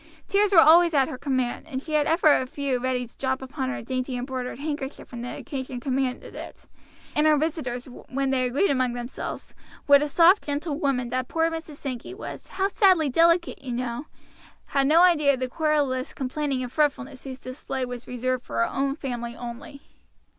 [0.27, 3.39] Tears were always at her command, and she had ever a few ready to drop
[3.39, 6.65] upon her dainty embroidered handkerchief when the occasion commanded it;
[7.15, 9.53] and her visitors, when they agreed among themselves,
[9.85, 11.75] what a soft gentle woman that poor Mrs.
[11.75, 14.07] Sankey was, but sadly delicate you know
[14.69, 18.69] had no idea of the querulous complaining and fretfulness whose display was reserved for her
[18.71, 19.81] own family only.